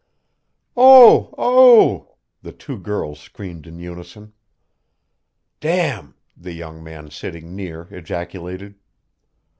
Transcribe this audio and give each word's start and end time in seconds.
"Oh! 0.75 1.31
Oh!" 1.37 2.15
the 2.41 2.51
two 2.51 2.79
girls 2.79 3.19
screamed 3.19 3.67
in 3.67 3.77
unison. 3.77 4.33
"D!" 5.59 5.91
the 6.35 6.53
young 6.53 6.83
man 6.83 7.11
sitting 7.11 7.55
near 7.55 7.83
ejaculated. 7.91 8.79